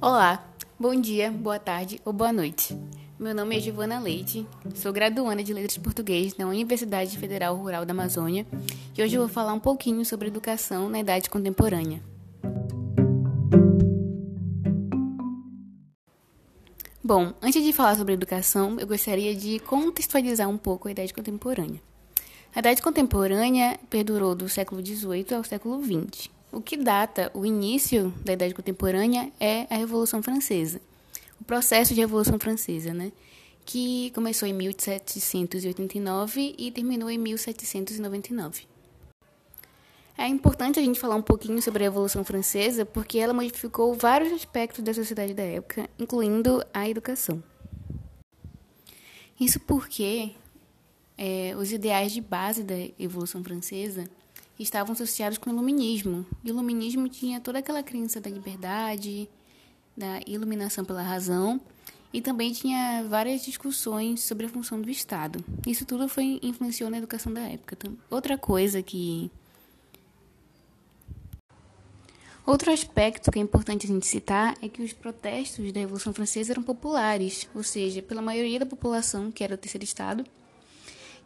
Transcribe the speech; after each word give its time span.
Olá, 0.00 0.48
bom 0.78 0.94
dia, 0.94 1.28
boa 1.28 1.58
tarde 1.58 2.00
ou 2.04 2.12
boa 2.12 2.32
noite. 2.32 2.72
Meu 3.18 3.34
nome 3.34 3.56
é 3.56 3.60
Giovana 3.60 3.98
Leite, 3.98 4.46
sou 4.76 4.92
graduanda 4.92 5.42
de 5.42 5.52
Letras 5.52 5.76
Português 5.76 6.36
na 6.36 6.46
Universidade 6.46 7.18
Federal 7.18 7.56
Rural 7.56 7.84
da 7.84 7.90
Amazônia 7.90 8.46
e 8.96 9.02
hoje 9.02 9.16
eu 9.16 9.22
vou 9.22 9.28
falar 9.28 9.52
um 9.52 9.58
pouquinho 9.58 10.04
sobre 10.04 10.28
educação 10.28 10.88
na 10.88 11.00
idade 11.00 11.28
contemporânea. 11.28 12.00
Bom, 17.02 17.34
antes 17.42 17.64
de 17.64 17.72
falar 17.72 17.96
sobre 17.96 18.14
educação, 18.14 18.78
eu 18.78 18.86
gostaria 18.86 19.34
de 19.34 19.58
contextualizar 19.58 20.48
um 20.48 20.56
pouco 20.56 20.86
a 20.86 20.92
idade 20.92 21.12
contemporânea. 21.12 21.82
A 22.54 22.60
idade 22.60 22.80
contemporânea 22.80 23.76
perdurou 23.90 24.36
do 24.36 24.48
século 24.48 24.80
XVIII 24.80 25.34
ao 25.34 25.42
século 25.42 25.82
XX. 25.82 26.37
O 26.50 26.60
que 26.60 26.76
data 26.76 27.30
o 27.34 27.44
início 27.44 28.12
da 28.24 28.32
Idade 28.32 28.54
Contemporânea 28.54 29.30
é 29.38 29.66
a 29.70 29.76
Revolução 29.76 30.22
Francesa, 30.22 30.80
o 31.40 31.44
processo 31.44 31.94
de 31.94 32.00
Revolução 32.00 32.38
Francesa, 32.38 32.94
né? 32.94 33.12
que 33.68 34.10
começou 34.12 34.48
em 34.48 34.54
1789 34.54 36.54
e 36.56 36.70
terminou 36.70 37.10
em 37.10 37.18
1799. 37.18 38.66
É 40.16 40.26
importante 40.26 40.80
a 40.80 40.82
gente 40.82 40.98
falar 40.98 41.16
um 41.16 41.22
pouquinho 41.22 41.60
sobre 41.60 41.84
a 41.84 41.88
Revolução 41.88 42.24
Francesa 42.24 42.86
porque 42.86 43.18
ela 43.18 43.34
modificou 43.34 43.92
vários 43.92 44.32
aspectos 44.32 44.82
da 44.82 44.94
sociedade 44.94 45.34
da 45.34 45.42
época, 45.42 45.86
incluindo 45.98 46.64
a 46.72 46.88
educação. 46.88 47.42
Isso 49.38 49.60
porque 49.60 50.30
é, 51.18 51.54
os 51.54 51.70
ideais 51.70 52.10
de 52.10 52.22
base 52.22 52.62
da 52.62 52.74
Revolução 52.98 53.44
Francesa 53.44 54.08
estavam 54.58 54.92
associados 54.92 55.38
com 55.38 55.50
o 55.50 55.52
iluminismo. 55.52 56.26
E 56.42 56.50
o 56.50 56.52
iluminismo 56.52 57.08
tinha 57.08 57.40
toda 57.40 57.58
aquela 57.58 57.82
crença 57.82 58.20
da 58.20 58.28
liberdade, 58.28 59.28
da 59.96 60.20
iluminação 60.26 60.84
pela 60.84 61.02
razão, 61.02 61.60
e 62.12 62.20
também 62.20 62.52
tinha 62.52 63.04
várias 63.08 63.44
discussões 63.44 64.22
sobre 64.22 64.46
a 64.46 64.48
função 64.48 64.80
do 64.80 64.90
Estado. 64.90 65.44
Isso 65.66 65.84
tudo 65.84 66.08
foi 66.08 66.38
influenciou 66.42 66.90
na 66.90 66.98
educação 66.98 67.32
da 67.32 67.42
época. 67.42 67.76
Outra 68.10 68.38
coisa 68.38 68.82
que 68.82 69.30
Outro 72.48 72.72
aspecto 72.72 73.30
que 73.30 73.38
é 73.38 73.42
importante 73.42 73.84
a 73.84 73.88
gente 73.90 74.06
citar 74.06 74.56
é 74.62 74.70
que 74.70 74.80
os 74.80 74.94
protestos 74.94 75.70
da 75.70 75.80
Revolução 75.80 76.14
Francesa 76.14 76.54
eram 76.54 76.62
populares, 76.62 77.46
ou 77.54 77.62
seja, 77.62 78.00
pela 78.00 78.22
maioria 78.22 78.58
da 78.58 78.64
população, 78.64 79.30
que 79.30 79.44
era 79.44 79.54
o 79.54 79.58
terceiro 79.58 79.84
estado, 79.84 80.24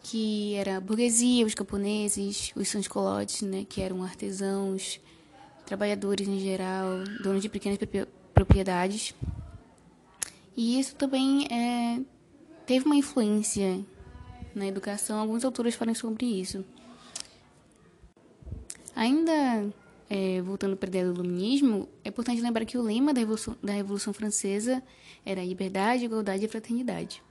que 0.02 0.54
era 0.54 0.76
a 0.78 0.80
burguesia, 0.80 1.46
os 1.46 1.54
camponeses, 1.54 2.52
os 2.56 2.68
sans-culottes, 2.68 3.42
né, 3.42 3.64
que 3.68 3.80
eram 3.80 4.02
artesãos, 4.02 5.00
trabalhadores 5.64 6.26
em 6.26 6.40
geral, 6.40 7.04
donos 7.22 7.40
de 7.40 7.48
pequenas 7.48 7.78
propriedades. 8.34 9.14
E 10.56 10.78
isso 10.78 10.94
também 10.96 11.46
é, 11.50 12.00
teve 12.66 12.84
uma 12.84 12.96
influência 12.96 13.84
na 14.54 14.66
educação, 14.66 15.18
alguns 15.18 15.44
autores 15.44 15.74
falam 15.74 15.94
sobre 15.94 16.26
isso. 16.26 16.64
Ainda 18.94 19.72
é, 20.10 20.42
voltando 20.42 20.76
para 20.76 20.88
a 20.88 20.90
ideia 20.90 21.06
do 21.06 21.14
iluminismo, 21.14 21.88
é 22.04 22.10
importante 22.10 22.42
lembrar 22.42 22.66
que 22.66 22.76
o 22.76 22.82
lema 22.82 23.14
da 23.14 23.20
Revolução, 23.20 23.56
da 23.62 23.72
Revolução 23.72 24.12
Francesa 24.12 24.82
era 25.24 25.42
liberdade, 25.42 26.04
igualdade 26.04 26.44
e 26.44 26.48
fraternidade. 26.48 27.22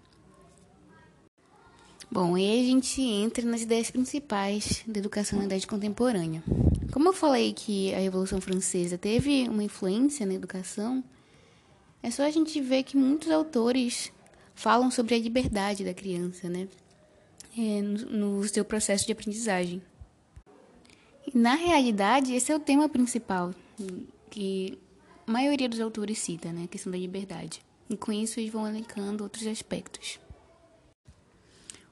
Bom, 2.13 2.37
e 2.37 2.45
aí 2.45 2.59
a 2.59 2.65
gente 2.65 3.01
entra 3.01 3.45
nas 3.45 3.61
ideias 3.61 3.89
principais 3.89 4.83
da 4.85 4.99
educação 4.99 5.39
na 5.39 5.45
idade 5.45 5.65
contemporânea. 5.65 6.43
Como 6.91 7.07
eu 7.07 7.13
falei 7.13 7.53
que 7.53 7.93
a 7.93 7.99
Revolução 7.99 8.41
Francesa 8.41 8.97
teve 8.97 9.47
uma 9.47 9.63
influência 9.63 10.25
na 10.25 10.33
educação, 10.33 11.01
é 12.03 12.11
só 12.11 12.23
a 12.23 12.29
gente 12.29 12.59
ver 12.59 12.83
que 12.83 12.97
muitos 12.97 13.31
autores 13.31 14.11
falam 14.53 14.91
sobre 14.91 15.15
a 15.15 15.19
liberdade 15.19 15.85
da 15.85 15.93
criança, 15.93 16.49
né? 16.49 16.67
É, 17.57 17.81
no, 17.81 18.39
no 18.39 18.47
seu 18.49 18.65
processo 18.65 19.05
de 19.05 19.13
aprendizagem. 19.13 19.81
E, 21.25 21.37
na 21.37 21.55
realidade, 21.55 22.33
esse 22.33 22.51
é 22.51 22.55
o 22.55 22.59
tema 22.59 22.89
principal 22.89 23.55
que 24.29 24.77
a 25.25 25.31
maioria 25.31 25.69
dos 25.69 25.79
autores 25.79 26.19
cita, 26.19 26.51
né? 26.51 26.65
A 26.65 26.67
questão 26.67 26.91
da 26.91 26.97
liberdade. 26.97 27.61
E 27.89 27.95
com 27.95 28.11
isso 28.11 28.37
eles 28.37 28.51
vão 28.51 28.67
elencando 28.67 29.23
outros 29.23 29.47
aspectos. 29.47 30.19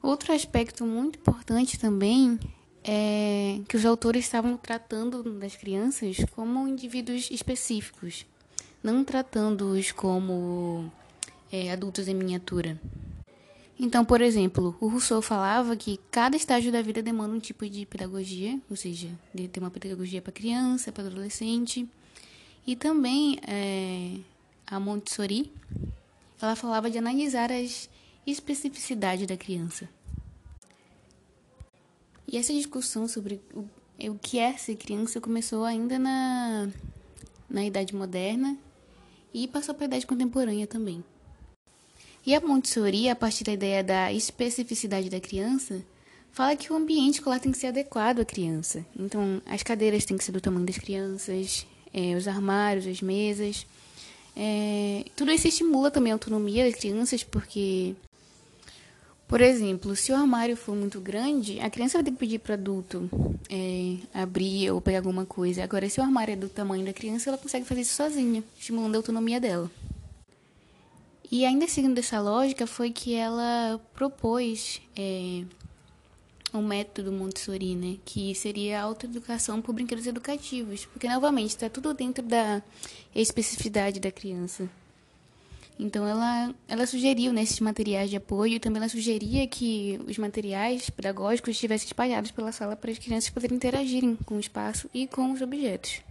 Outro 0.01 0.33
aspecto 0.33 0.85
muito 0.85 1.19
importante 1.19 1.77
também 1.77 2.39
é 2.83 3.59
que 3.67 3.75
os 3.75 3.85
autores 3.85 4.25
estavam 4.25 4.55
tratando 4.55 5.21
das 5.37 5.55
crianças 5.55 6.17
como 6.33 6.67
indivíduos 6.67 7.29
específicos, 7.29 8.25
não 8.81 9.03
tratando-os 9.03 9.91
como 9.91 10.89
é, 11.51 11.71
adultos 11.71 12.07
em 12.07 12.15
miniatura. 12.15 12.79
Então, 13.77 14.03
por 14.03 14.19
exemplo, 14.21 14.75
o 14.81 14.87
Rousseau 14.87 15.21
falava 15.21 15.75
que 15.75 15.99
cada 16.11 16.35
estágio 16.35 16.71
da 16.71 16.81
vida 16.81 17.01
demanda 17.01 17.33
um 17.33 17.39
tipo 17.39 17.67
de 17.67 17.85
pedagogia, 17.85 18.59
ou 18.69 18.75
seja, 18.75 19.09
de 19.33 19.47
ter 19.47 19.61
uma 19.61 19.71
pedagogia 19.71 20.21
para 20.21 20.33
criança, 20.33 20.91
para 20.91 21.07
adolescente. 21.07 21.87
E 22.67 22.75
também 22.75 23.39
é, 23.47 24.17
a 24.67 24.79
Montessori, 24.79 25.49
ela 26.41 26.57
falava 26.57 26.89
de 26.89 26.97
analisar 26.97 27.51
as 27.51 27.89
especificidade 28.25 29.25
da 29.25 29.38
criança. 29.38 29.90
E 32.28 32.38
essa 32.38 32.53
discussão 32.53 33.07
sobre 33.07 33.41
o, 33.53 33.66
o 34.07 34.19
que 34.19 34.38
é 34.38 34.56
ser 34.56 34.75
criança 34.75 35.19
começou 35.19 35.63
ainda 35.63 35.97
na, 35.97 36.69
na 37.50 37.66
Idade 37.66 37.96
Moderna 37.96 38.58
e 39.34 39.47
passou 39.47 39.74
para 39.74 39.85
a 39.85 39.88
Idade 39.88 40.06
Contemporânea 40.06 40.68
também. 40.68 41.03
E 42.25 42.35
a 42.35 42.41
Montessori, 42.41 43.09
a 43.09 43.16
partir 43.16 43.44
da 43.44 43.53
ideia 43.53 43.84
da 43.84 44.13
especificidade 44.13 45.09
da 45.09 45.19
criança, 45.19 45.84
fala 46.31 46.56
que 46.56 46.72
o 46.72 46.75
ambiente 46.75 47.16
escolar 47.16 47.40
tem 47.40 47.52
que 47.52 47.58
ser 47.58 47.68
adequado 47.68 48.19
à 48.19 48.25
criança. 48.25 48.85
Então, 48.97 49.41
as 49.46 49.63
cadeiras 49.63 50.06
têm 50.06 50.18
que 50.18 50.24
ser 50.24 50.31
do 50.31 50.41
tamanho 50.41 50.66
das 50.66 50.78
crianças, 50.78 51.66
é, 51.94 52.16
os 52.16 52.28
armários, 52.28 52.85
as 52.85 53.02
mesas. 53.02 53.66
É, 54.35 55.06
tudo 55.16 55.31
isso 55.31 55.47
estimula 55.47 55.90
também 55.90 56.12
a 56.12 56.16
autonomia 56.16 56.66
das 56.69 56.79
crianças, 56.79 57.24
porque 57.24 57.96
por 59.29 59.41
exemplo, 59.41 59.95
se 59.95 60.12
o 60.12 60.16
armário 60.16 60.57
for 60.57 60.75
muito 60.75 61.00
grande, 61.00 61.59
a 61.59 61.69
criança 61.69 62.00
vai 62.00 62.03
ter 62.03 62.09
que 62.09 62.17
pedir 62.17 62.40
para 62.40 62.56
adulto 62.56 63.07
é, 63.47 63.97
abrir 64.12 64.72
ou 64.72 64.81
pegar 64.81 64.97
alguma 64.97 65.23
coisa. 65.23 65.63
Agora, 65.63 65.88
se 65.88 66.00
o 66.00 66.03
armário 66.03 66.34
é 66.34 66.35
do 66.35 66.50
tamanho 66.50 66.84
da 66.84 66.91
criança, 66.91 67.29
ela 67.29 67.38
consegue 67.38 67.63
fazer 67.63 67.81
isso 67.81 67.94
sozinha, 67.94 68.44
estimulando 68.57 68.95
a 68.95 68.97
autonomia 68.97 69.40
dela. 69.40 69.69
E 71.31 71.45
ainda 71.45 71.67
seguindo 71.67 72.00
essa 72.00 72.19
lógica, 72.19 72.66
foi 72.66 72.90
que 72.90 73.13
ela 73.13 73.79
propôs 73.94 74.81
é, 74.97 75.44
um 76.51 76.63
método 76.63 77.11
Montessori, 77.11 77.75
né? 77.75 77.97
Que 78.03 78.34
seria 78.34 78.79
a 78.79 78.84
autoeducação 78.85 79.61
por 79.61 79.73
brinquedos 79.73 80.07
educativos. 80.07 80.88
Porque, 80.88 81.07
novamente, 81.07 81.51
está 81.51 81.69
tudo 81.69 81.94
dentro 81.94 82.23
da 82.23 82.63
especificidade 83.13 84.00
da 84.00 84.11
criança. 84.11 84.67
Então 85.79 86.06
ela, 86.06 86.53
ela 86.67 86.85
sugeriu 86.85 87.31
nesses 87.31 87.62
materiais 87.62 88.09
de 88.09 88.17
apoio 88.17 88.56
e 88.56 88.59
também 88.59 88.81
ela 88.81 88.90
sugeria 88.90 89.47
que 89.47 89.97
os 90.06 90.17
materiais 90.17 90.90
pedagógicos 90.90 91.51
estivessem 91.51 91.88
espalhados 91.88 92.31
pela 92.31 92.51
sala 92.51 92.75
para 92.75 92.91
as 92.91 93.00
crianças 93.00 93.29
poderem 93.29 93.56
interagirem 93.56 94.17
com 94.25 94.35
o 94.35 94.40
espaço 94.41 94.90
e 94.94 95.07
com 95.07 95.31
os 95.31 95.41
objetos. 95.41 96.01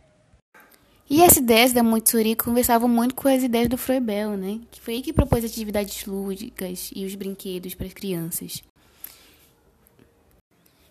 E 1.10 1.22
as 1.22 1.36
ideias 1.36 1.74
da 1.74 1.82
Montessori 1.82 2.34
conversavam 2.34 2.88
muito 2.88 3.14
com 3.14 3.28
as 3.28 3.42
ideias 3.42 3.68
do 3.68 3.76
Froebel, 3.76 4.38
né? 4.38 4.60
Que 4.70 4.80
foi 4.80 4.94
aí 4.94 5.02
que 5.02 5.12
propôs 5.12 5.44
atividades 5.44 6.06
lúdicas 6.06 6.90
e 6.94 7.04
os 7.04 7.14
brinquedos 7.14 7.74
para 7.74 7.86
as 7.86 7.92
crianças. 7.92 8.62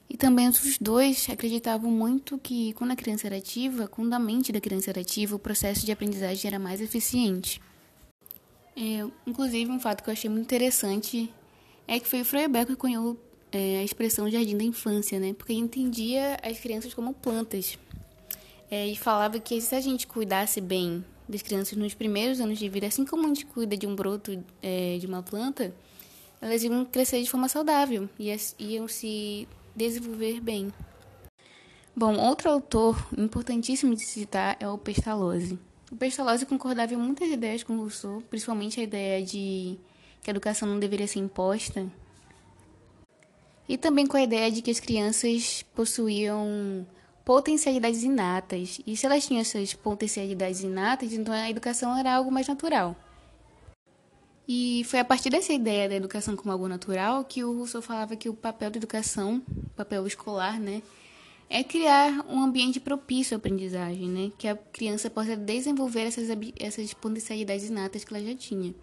E 0.09 0.15
também 0.15 0.47
os 0.47 0.77
dois 0.79 1.27
acreditavam 1.29 1.91
muito 1.91 2.37
que 2.37 2.73
quando 2.73 2.91
a 2.91 2.95
criança 2.95 3.27
era 3.27 3.37
ativa, 3.37 3.87
quando 3.87 4.13
a 4.13 4.19
mente 4.19 4.51
da 4.51 4.61
criança 4.61 4.91
era 4.91 5.01
ativa, 5.01 5.35
o 5.35 5.39
processo 5.39 5.85
de 5.85 5.91
aprendizagem 5.91 6.47
era 6.47 6.59
mais 6.59 6.79
eficiente. 6.79 7.59
É, 8.79 9.03
inclusive, 9.25 9.71
um 9.71 9.79
fato 9.79 10.03
que 10.03 10.09
eu 10.09 10.13
achei 10.13 10.29
muito 10.29 10.43
interessante 10.43 11.33
é 11.87 11.99
que 11.99 12.07
foi 12.07 12.21
o 12.21 12.25
Froebel 12.25 12.63
que 12.63 12.75
cunhou 12.75 13.17
é, 13.51 13.79
a 13.79 13.83
expressão 13.83 14.29
jardim 14.29 14.55
da 14.55 14.63
infância, 14.63 15.19
né? 15.19 15.33
Porque 15.33 15.51
ele 15.51 15.61
entendia 15.61 16.37
as 16.43 16.59
crianças 16.59 16.93
como 16.93 17.11
plantas. 17.11 17.79
É, 18.69 18.85
e 18.85 18.95
falava 18.95 19.39
que 19.39 19.59
se 19.61 19.73
a 19.73 19.81
gente 19.81 20.05
cuidasse 20.05 20.61
bem 20.61 21.03
das 21.27 21.41
crianças 21.41 21.75
nos 21.75 21.95
primeiros 21.95 22.39
anos 22.39 22.59
de 22.59 22.69
vida, 22.69 22.85
assim 22.85 23.03
como 23.03 23.25
a 23.25 23.27
gente 23.29 23.47
cuida 23.47 23.75
de 23.75 23.87
um 23.87 23.95
broto 23.95 24.43
é, 24.61 24.97
de 24.99 25.07
uma 25.07 25.23
planta, 25.23 25.73
elas 26.39 26.63
iam 26.63 26.85
crescer 26.85 27.23
de 27.23 27.31
forma 27.31 27.49
saudável 27.49 28.07
e 28.19 28.35
iam 28.59 28.87
se 28.87 29.47
desenvolver 29.75 30.39
bem. 30.39 30.71
Bom, 31.95 32.15
outro 32.19 32.51
autor 32.51 32.95
importantíssimo 33.17 33.95
de 33.95 34.05
citar 34.05 34.55
é 34.59 34.67
o 34.67 34.77
Pestalozzi. 34.77 35.57
O 35.91 35.95
Pestalozzi 35.95 36.45
concordava 36.45 36.93
em 36.93 36.97
muitas 36.97 37.29
ideias 37.29 37.63
com 37.63 37.77
Rousseau, 37.77 38.21
principalmente 38.29 38.79
a 38.79 38.83
ideia 38.83 39.23
de 39.23 39.77
que 40.21 40.29
a 40.29 40.31
educação 40.31 40.67
não 40.67 40.79
deveria 40.79 41.07
ser 41.07 41.19
imposta, 41.19 41.87
e 43.69 43.77
também 43.77 44.05
com 44.07 44.17
a 44.17 44.21
ideia 44.21 44.49
de 44.51 44.61
que 44.61 44.71
as 44.71 44.79
crianças 44.79 45.63
possuíam 45.75 46.85
potencialidades 47.25 48.03
inatas. 48.03 48.79
E 48.87 48.95
se 48.95 49.05
elas 49.05 49.25
tinham 49.25 49.41
essas 49.41 49.73
potencialidades 49.73 50.61
inatas, 50.61 51.11
então 51.11 51.33
a 51.33 51.49
educação 51.49 51.97
era 51.97 52.15
algo 52.15 52.31
mais 52.31 52.47
natural. 52.47 52.95
E 54.47 54.83
foi 54.85 54.99
a 54.99 55.05
partir 55.05 55.29
dessa 55.29 55.51
ideia 55.51 55.89
da 55.89 55.95
educação 55.95 56.37
como 56.37 56.51
algo 56.53 56.69
natural 56.69 57.25
que 57.25 57.43
o 57.43 57.57
Rousseau 57.57 57.81
falava 57.81 58.15
que 58.15 58.29
o 58.29 58.33
papel 58.33 58.71
da 58.71 58.77
educação, 58.77 59.41
o 59.49 59.69
papel 59.75 60.07
escolar, 60.07 60.57
né, 60.57 60.81
é 61.49 61.63
criar 61.63 62.25
um 62.27 62.41
ambiente 62.41 62.79
propício 62.79 63.35
à 63.35 63.37
aprendizagem, 63.37 64.09
né, 64.09 64.31
que 64.37 64.47
a 64.47 64.55
criança 64.55 65.09
possa 65.09 65.35
desenvolver 65.35 66.01
essas, 66.01 66.27
essas 66.59 66.93
potencialidades 66.93 67.69
inatas 67.69 68.03
que 68.03 68.13
ela 68.13 68.23
já 68.23 68.35
tinha. 68.35 68.75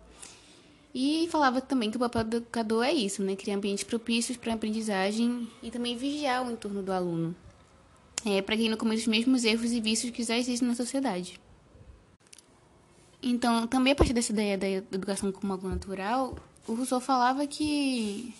E 0.94 1.28
falava 1.30 1.60
também 1.60 1.90
que 1.90 1.96
o 1.96 2.00
papel 2.00 2.24
do 2.24 2.36
educador 2.38 2.84
é 2.84 2.92
isso, 2.92 3.22
né, 3.22 3.36
criar 3.36 3.56
ambientes 3.56 3.84
propícios 3.84 4.36
para 4.36 4.52
a 4.52 4.54
aprendizagem 4.54 5.48
e 5.62 5.70
também 5.70 5.96
vigiar 5.96 6.46
o 6.46 6.50
entorno 6.50 6.82
do 6.82 6.92
aluno, 6.92 7.34
é, 8.24 8.40
para 8.40 8.54
ele 8.54 8.70
não 8.70 8.78
cometa 8.78 9.00
os 9.00 9.06
mesmos 9.06 9.44
erros 9.44 9.72
e 9.72 9.80
vícios 9.80 10.10
que 10.10 10.22
já 10.22 10.38
existem 10.38 10.66
na 10.66 10.74
sociedade. 10.74 11.38
Então, 13.22 13.66
também 13.66 13.92
a 13.92 13.96
partir 13.96 14.12
dessa 14.12 14.32
ideia 14.32 14.56
da 14.56 14.68
educação 14.68 15.32
como 15.32 15.52
algo 15.52 15.68
natural, 15.68 16.36
o 16.66 16.74
Rousseau 16.74 17.00
falava 17.00 17.46
que 17.46 18.34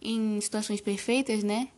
em 0.00 0.40
situações 0.40 0.80
perfeitas, 0.80 1.42
né, 1.42 1.68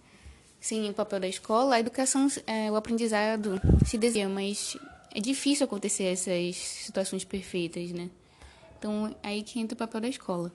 sem 0.63 0.89
o 0.89 0.95
papel 0.95 1.19
da 1.19 1.27
escola, 1.27 1.75
a 1.75 1.81
educação, 1.81 2.29
é, 2.47 2.71
o 2.71 2.77
aprendizado 2.77 3.61
se 3.85 3.99
desenha, 3.99 4.29
mas 4.29 4.77
é 5.13 5.19
difícil 5.19 5.65
acontecer 5.65 6.05
essas 6.05 6.57
situações 6.57 7.25
perfeitas, 7.25 7.91
né? 7.91 8.09
Então, 8.79 9.13
aí 9.25 9.43
que 9.43 9.59
entra 9.59 9.75
o 9.75 9.79
papel 9.79 10.01
da 10.01 10.09
escola. 10.09 10.53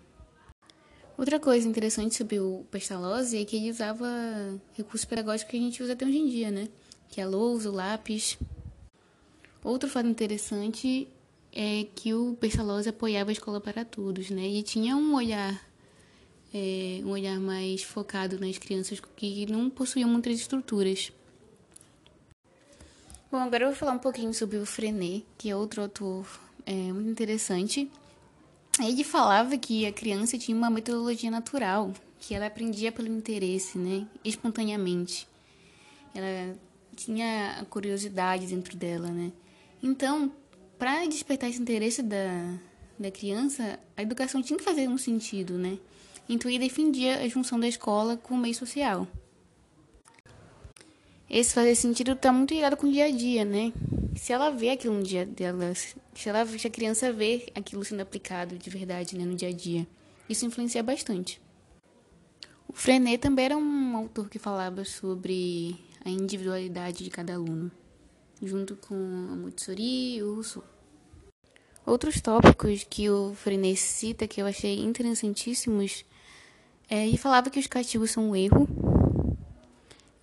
Outra 1.17 1.41
coisa 1.41 1.67
interessante 1.67 2.15
sobre 2.15 2.39
o 2.39 2.65
Pestalozzi 2.71 3.41
é 3.41 3.43
que 3.43 3.57
ele 3.57 3.69
usava 3.69 4.07
recursos 4.77 5.03
pedagógicos 5.03 5.51
que 5.51 5.57
a 5.57 5.59
gente 5.59 5.83
usa 5.83 5.91
até 5.91 6.05
hoje 6.05 6.17
em 6.17 6.29
dia, 6.29 6.51
né? 6.51 6.69
Que 7.09 7.19
é 7.19 7.25
a 7.25 7.27
lousa, 7.27 7.69
o 7.69 7.73
lápis. 7.73 8.37
Outro 9.61 9.89
fato 9.89 10.07
interessante 10.07 11.05
é 11.51 11.85
que 11.93 12.13
o 12.13 12.37
Pestalozzi 12.39 12.87
apoiava 12.87 13.29
a 13.29 13.33
escola 13.33 13.59
para 13.59 13.83
todos, 13.83 14.29
né? 14.29 14.47
E 14.47 14.63
tinha 14.63 14.95
um 14.95 15.15
olhar 15.15 15.66
é, 16.53 17.01
um 17.03 17.09
olhar 17.09 17.39
mais 17.39 17.83
focado 17.83 18.39
nas 18.39 18.57
crianças 18.57 18.99
que 19.15 19.45
não 19.45 19.69
possuíam 19.69 20.09
muitas 20.09 20.39
estruturas. 20.39 21.11
Bom, 23.31 23.37
agora 23.37 23.65
eu 23.65 23.69
vou 23.69 23.75
falar 23.77 23.93
um 23.93 23.99
pouquinho 23.99 24.33
sobre 24.33 24.57
o 24.57 24.65
Frenet, 24.65 25.25
que 25.37 25.49
é 25.49 25.55
outro 25.55 25.81
autor 25.81 26.25
é, 26.65 26.73
muito 26.73 27.09
interessante. 27.09 27.91
Ele 28.79 29.03
falava 29.03 29.57
que 29.57 29.85
a 29.85 29.91
criança 29.91 30.37
tinha 30.37 30.55
uma 30.55 30.69
metodologia 30.69 31.31
natural, 31.31 31.91
que 32.19 32.33
ela 32.33 32.45
aprendia 32.45 32.91
pelo 32.91 33.07
interesse, 33.07 33.77
né, 33.77 34.07
espontaneamente. 34.23 35.27
Ela 36.13 36.55
tinha 36.95 37.57
a 37.59 37.65
curiosidade 37.65 38.47
dentro 38.47 38.75
dela, 38.75 39.09
né? 39.09 39.31
Então, 39.81 40.31
para 40.77 41.05
despertar 41.05 41.49
esse 41.49 41.61
interesse 41.61 42.01
da, 42.01 42.57
da 42.97 43.11
criança, 43.11 43.79
a 43.95 44.01
educação 44.01 44.41
tinha 44.41 44.57
que 44.57 44.63
fazer 44.63 44.87
um 44.87 44.97
sentido, 44.97 45.57
né? 45.57 45.77
Então 46.29 46.49
ele 46.49 46.59
defendia 46.59 47.19
a 47.19 47.27
junção 47.27 47.59
da 47.59 47.67
escola 47.67 48.17
com 48.17 48.35
o 48.35 48.37
meio 48.37 48.55
social. 48.55 49.07
Esse 51.29 51.53
fazer 51.53 51.75
sentido 51.75 52.13
está 52.13 52.31
muito 52.31 52.53
ligado 52.53 52.77
com 52.77 52.87
o 52.87 52.91
dia 52.91 53.05
a 53.05 53.11
dia, 53.11 53.43
né? 53.43 53.73
Se 54.15 54.31
ela 54.31 54.49
vê 54.49 54.69
aquilo 54.69 54.95
no 54.95 55.03
dia 55.03 55.25
dela, 55.25 55.73
se 55.75 55.95
ela 56.29 56.45
se 56.45 56.67
a 56.67 56.69
criança 56.69 57.11
vê 57.11 57.51
aquilo 57.53 57.83
sendo 57.83 58.01
aplicado 58.01 58.57
de 58.57 58.69
verdade 58.69 59.17
né, 59.17 59.25
no 59.25 59.35
dia 59.35 59.49
a 59.49 59.51
dia, 59.51 59.85
isso 60.29 60.45
influencia 60.45 60.81
bastante. 60.81 61.41
O 62.67 62.73
Frenet 62.73 63.19
também 63.19 63.45
era 63.45 63.57
um 63.57 63.97
autor 63.97 64.29
que 64.29 64.39
falava 64.39 64.83
sobre 64.85 65.75
a 66.03 66.09
individualidade 66.09 67.03
de 67.03 67.09
cada 67.09 67.33
aluno 67.33 67.71
junto 68.41 68.75
com 68.75 68.95
a 68.95 69.35
Montessori 69.35 70.17
e 70.17 70.23
o 70.23 70.35
Rousseau. 70.35 70.63
Outros 71.85 72.19
tópicos 72.19 72.85
que 72.89 73.09
o 73.09 73.33
Frenet 73.33 73.77
cita 73.77 74.27
que 74.27 74.41
eu 74.41 74.45
achei 74.45 74.79
interessantíssimos 74.79 76.05
é, 76.89 77.07
ele 77.07 77.17
falava 77.17 77.49
que 77.49 77.59
os 77.59 77.67
castigos 77.67 78.11
são 78.11 78.29
um 78.29 78.35
erro. 78.35 78.67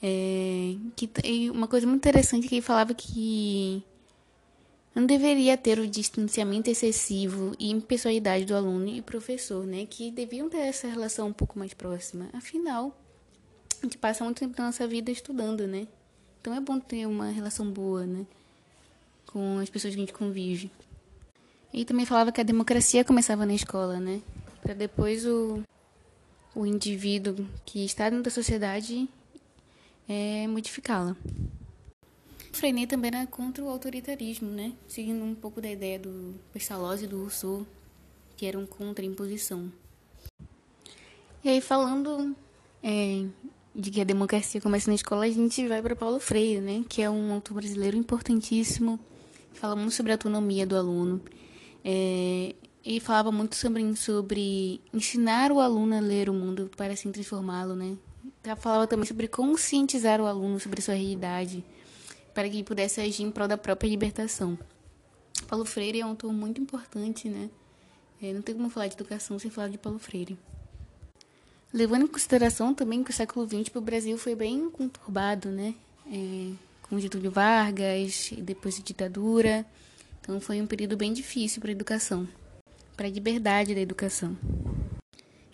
É, 0.03 0.77
que, 0.97 1.09
e 1.25 1.51
uma 1.51 1.67
coisa 1.67 1.87
muito 1.87 2.01
interessante 2.01 2.47
é 2.47 2.49
que 2.49 2.55
ele 2.57 2.63
falava 2.63 2.93
que 2.95 3.83
não 4.95 5.07
deveria 5.07 5.57
ter 5.57 5.79
o 5.79 5.87
distanciamento 5.87 6.71
excessivo 6.71 7.55
e 7.59 7.71
impessoalidade 7.71 8.45
do 8.45 8.55
aluno 8.55 8.89
e 8.89 9.03
professor, 9.03 9.67
né? 9.67 9.87
Que 9.87 10.11
deviam 10.11 10.49
ter 10.49 10.59
essa 10.59 10.87
relação 10.87 11.29
um 11.29 11.33
pouco 11.33 11.59
mais 11.59 11.75
próxima. 11.75 12.29
Afinal, 12.33 12.97
a 13.83 13.87
gente 13.87 13.99
passa 13.99 14.25
muito 14.25 14.39
tempo 14.39 14.57
da 14.57 14.65
nossa 14.65 14.87
vida 14.87 15.11
estudando, 15.11 15.67
né? 15.67 15.89
Então 16.41 16.55
é 16.55 16.61
bom 16.61 16.79
ter 16.79 17.07
uma 17.07 17.31
relação 17.31 17.71
boa, 17.71 18.07
né? 18.07 18.27
Com 19.27 19.59
as 19.59 19.69
pessoas 19.69 19.95
que 19.95 20.01
a 20.01 20.05
gente 20.05 20.13
convive. 20.13 20.71
E 21.73 21.85
também 21.85 22.07
falava 22.07 22.31
que 22.31 22.41
a 22.41 22.45
democracia 22.45 23.05
começava 23.05 23.45
na 23.45 23.55
escola, 23.55 23.99
né? 23.99 24.23
Para 24.63 24.75
depois 24.75 25.27
o, 25.27 25.63
o 26.55 26.67
indivíduo 26.67 27.47
que 27.65 27.85
está 27.85 28.09
dentro 28.09 28.25
da 28.25 28.31
sociedade 28.31 29.09
é, 30.09 30.47
modificá-la. 30.47 31.17
Freinet 32.53 32.89
também 32.89 33.11
era 33.13 33.27
contra 33.27 33.65
o 33.65 33.69
autoritarismo, 33.69 34.49
né? 34.49 34.73
Seguindo 34.87 35.25
um 35.25 35.35
pouco 35.35 35.61
da 35.61 35.71
ideia 35.71 35.99
do 35.99 36.35
Pestalozzi 36.53 37.05
e 37.05 37.09
do 37.09 37.23
Rousseau, 37.23 37.67
que 38.37 38.47
eram 38.47 38.65
contra 38.65 39.05
a 39.05 39.09
imposição. 39.09 39.73
E 41.43 41.49
aí, 41.49 41.61
falando 41.61 42.35
é, 42.83 43.27
de 43.75 43.91
que 43.91 44.01
a 44.01 44.05
democracia 44.05 44.61
começa 44.61 44.89
na 44.89 44.95
escola, 44.95 45.25
a 45.25 45.31
gente 45.31 45.67
vai 45.67 45.83
para 45.83 45.97
Paulo 45.97 46.21
Freire, 46.21 46.61
né, 46.61 46.85
que 46.89 47.03
é 47.03 47.11
um 47.11 47.33
autor 47.33 47.55
brasileiro 47.55 47.97
importantíssimo, 47.97 49.01
fala 49.53 49.75
muito 49.75 49.93
sobre 49.93 50.13
a 50.13 50.15
autonomia 50.15 50.67
do 50.67 50.77
aluno. 50.77 51.21
É, 51.85 52.55
ele 52.85 53.01
falava 53.01 53.33
muito 53.33 53.57
sobre, 53.57 53.97
sobre 53.97 54.81
ensinar 54.93 55.51
o 55.51 55.59
aluno 55.59 55.97
a 55.97 56.01
ler 56.01 56.29
o 56.29 56.35
mundo 56.35 56.71
para 56.77 56.93
assim 56.93 57.11
transformá-lo, 57.11 57.75
né? 57.75 57.97
Falava 58.59 58.87
também 58.87 59.07
sobre 59.07 59.27
conscientizar 59.27 60.21
o 60.21 60.27
aluno 60.27 60.61
sobre 60.61 60.83
sua 60.83 60.95
realidade, 60.95 61.65
para 62.35 62.49
que 62.49 62.57
ele 62.57 62.65
pudesse 62.65 63.01
agir 63.01 63.23
em 63.23 63.31
prol 63.31 63.49
da 63.49 63.57
própria 63.57 63.89
libertação. 63.89 64.59
Paulo 65.49 65.65
Freire 65.65 66.01
é 66.01 66.05
um 66.07 66.11
autor 66.11 66.33
muito 66.33 66.61
importante, 66.61 67.29
né? 67.29 67.49
É, 68.23 68.33
não 68.33 68.43
tem 68.43 68.55
como 68.55 68.69
falar 68.69 68.89
de 68.89 68.95
educação 68.95 69.39
sem 69.39 69.51
falar 69.51 69.69
de 69.69 69.79
Paulo 69.79 69.99
Freire. 69.99 70.39
Levando 71.73 72.05
em 72.05 72.07
consideração 72.07 72.75
também 72.75 73.03
que 73.03 73.11
o 73.11 73.15
século 73.15 73.49
XX 73.49 73.71
para 73.71 73.79
o 73.79 73.83
Brasil 73.83 74.17
foi 74.19 74.35
bem 74.35 74.71
conturbado, 74.71 75.49
né? 75.49 75.75
É, 76.07 76.53
com 76.83 77.01
Getúlio 77.01 77.31
Vargas, 77.31 78.31
e 78.31 78.43
depois 78.43 78.79
a 78.79 78.83
ditadura. 78.83 79.67
Então 80.21 80.39
foi 80.41 80.61
um 80.61 80.67
período 80.67 80.97
bem 80.97 81.13
difícil 81.13 81.61
para 81.61 81.71
a 81.71 81.73
educação, 81.73 82.29
para 82.97 83.07
a 83.07 83.11
liberdade 83.11 83.75
da 83.75 83.81
educação. 83.81 84.37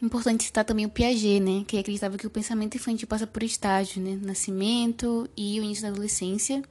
Importante 0.00 0.44
citar 0.44 0.64
também 0.64 0.86
o 0.86 0.90
Piaget, 0.90 1.40
né? 1.40 1.64
Que 1.66 1.78
acreditava 1.78 2.16
que 2.16 2.26
o 2.26 2.30
pensamento 2.30 2.76
infantil 2.76 3.06
passa 3.06 3.26
por 3.26 3.42
estágios, 3.42 4.04
né? 4.04 4.18
Nascimento 4.22 5.28
e 5.36 5.60
o 5.60 5.64
início 5.64 5.82
da 5.82 5.88
adolescência. 5.88 6.62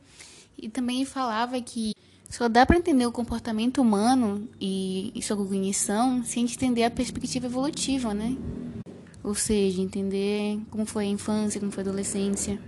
E 0.58 0.68
também 0.68 1.06
falava 1.06 1.62
que 1.62 1.94
só 2.30 2.48
dá 2.48 2.66
para 2.66 2.78
entender 2.78 3.06
o 3.06 3.12
comportamento 3.12 3.82
humano 3.82 4.48
e, 4.60 5.12
e 5.14 5.22
sua 5.22 5.38
cognição 5.38 6.24
se 6.24 6.40
a 6.40 6.42
gente 6.42 6.56
entender 6.56 6.84
a 6.84 6.92
perspectiva 6.92 7.46
evolutiva, 7.46 8.14
né? 8.14 8.36
ou 9.24 9.36
seja, 9.36 9.82
entender 9.82 10.60
como 10.70 10.86
foi 10.86 11.06
a 11.06 11.10
infância, 11.10 11.60
como 11.60 11.72
foi 11.72 11.84
a 11.84 11.88
adolescência. 11.88 12.60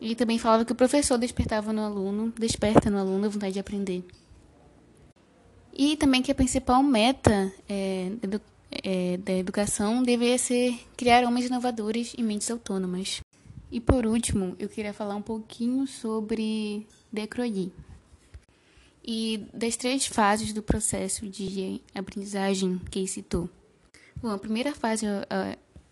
E 0.00 0.14
também 0.16 0.38
falava 0.38 0.64
que 0.64 0.72
o 0.72 0.74
professor 0.74 1.16
despertava 1.16 1.72
no 1.72 1.82
aluno, 1.82 2.32
desperta 2.36 2.90
no 2.90 2.98
aluno 2.98 3.26
a 3.26 3.28
vontade 3.28 3.52
de 3.52 3.60
aprender. 3.60 4.04
E 5.72 5.96
também 5.96 6.22
que 6.22 6.30
a 6.30 6.34
principal 6.34 6.82
meta 6.82 7.52
é, 7.68 8.12
edu 8.22 8.40
é, 8.82 9.16
da 9.18 9.32
educação 9.32 10.02
deveria 10.02 10.38
ser 10.38 10.78
criar 10.96 11.24
homens 11.24 11.46
inovadores 11.46 12.14
e 12.16 12.22
mentes 12.22 12.50
autônomas. 12.50 13.20
E 13.70 13.80
por 13.80 14.06
último, 14.06 14.54
eu 14.58 14.68
queria 14.68 14.92
falar 14.92 15.14
um 15.14 15.22
pouquinho 15.22 15.86
sobre 15.86 16.86
Decroly 17.12 17.72
e 19.04 19.46
das 19.52 19.76
três 19.76 20.06
fases 20.06 20.52
do 20.52 20.62
processo 20.62 21.26
de 21.26 21.80
aprendizagem 21.94 22.80
que 22.90 23.00
ele 23.00 23.08
citou. 23.08 23.48
Bom, 24.16 24.30
a 24.30 24.38
primeira 24.38 24.72
fase 24.72 25.06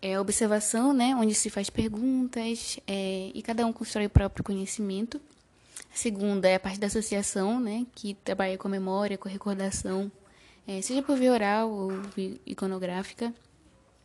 é 0.01 0.15
a 0.15 0.21
observação, 0.21 0.93
né, 0.93 1.15
onde 1.17 1.35
se 1.35 1.51
faz 1.51 1.69
perguntas 1.69 2.79
é, 2.87 3.31
e 3.35 3.43
cada 3.43 3.67
um 3.67 3.73
constrói 3.73 4.07
o 4.07 4.11
próprio 4.11 4.45
conhecimento. 4.45 5.21
A 5.93 5.97
segunda 5.97 6.49
é 6.49 6.55
a 6.55 6.61
parte 6.61 6.79
da 6.79 6.87
associação, 6.87 7.59
né, 7.59 7.87
que 7.95 8.15
trabalha 8.15 8.57
com 8.57 8.69
a 8.69 8.71
memória, 8.71 9.19
com 9.19 9.29
a 9.29 9.33
recordação, 9.33 10.11
é, 10.67 10.81
seja 10.81 11.03
por 11.03 11.17
via 11.17 11.33
oral 11.33 11.71
ou 11.71 11.93
iconográfica. 12.47 13.35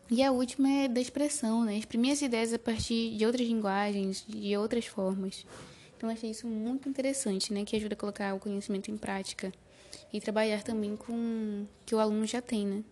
E 0.10 0.24
a 0.24 0.32
última 0.32 0.70
é 0.70 0.88
da 0.88 1.00
expressão, 1.00 1.64
né, 1.64 1.78
exprimir 1.78 2.12
as 2.12 2.22
ideias 2.22 2.54
a 2.54 2.60
partir 2.60 3.16
de 3.16 3.26
outras 3.26 3.48
linguagens, 3.48 4.26
de 4.28 4.58
outras 4.58 4.86
formas. 4.86 5.46
Então, 5.96 6.10
achei 6.10 6.32
isso 6.32 6.48
muito 6.48 6.90
interessante, 6.90 7.54
né, 7.54 7.64
que 7.64 7.76
ajuda 7.76 7.94
a 7.94 7.98
colocar 7.98 8.34
o 8.34 8.40
conhecimento 8.40 8.92
em 8.92 8.98
prática 8.98 9.52
e 10.12 10.20
trabalhar 10.20 10.64
também 10.64 10.96
com 10.96 11.14
o 11.14 11.68
que 11.86 11.96
o 11.96 12.00
aluno 12.00 12.26
já 12.26 12.42
tem, 12.42 12.66
né. 12.66 12.84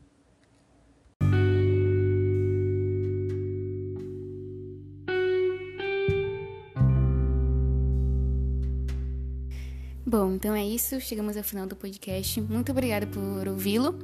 Bom, 10.13 10.33
então 10.33 10.53
é 10.53 10.63
isso. 10.63 11.01
Chegamos 11.01 11.35
ao 11.35 11.43
final 11.43 11.65
do 11.65 11.75
podcast. 11.75 12.39
Muito 12.39 12.71
obrigada 12.71 13.07
por 13.07 13.47
ouvi-lo 13.47 13.97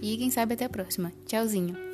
e 0.00 0.16
quem 0.16 0.30
sabe 0.30 0.54
até 0.54 0.64
a 0.64 0.68
próxima. 0.68 1.12
Tchauzinho. 1.26 1.85